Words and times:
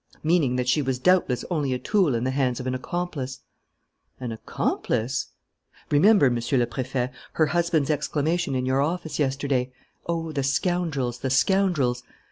"Meaning 0.23 0.55
that 0.55 0.67
she 0.67 0.81
was 0.81 0.97
doubtless 0.97 1.45
only 1.51 1.73
a 1.73 1.77
tool 1.77 2.15
in 2.15 2.23
the 2.23 2.31
hands 2.31 2.59
of 2.59 2.65
an 2.65 2.73
accomplice." 2.73 3.41
"An 4.19 4.31
accomplice?" 4.31 5.27
"Remember, 5.91 6.31
Monsieur 6.31 6.57
le 6.57 6.65
Préfet, 6.65 7.11
her 7.33 7.45
husband's 7.45 7.91
exclamation 7.91 8.55
in 8.55 8.65
your 8.65 8.81
office 8.81 9.19
yesterday: 9.19 9.71
'Oh, 10.07 10.31
the 10.31 10.41
scoundrels! 10.41 11.19
the 11.19 11.29
scoundrels!' 11.29 12.01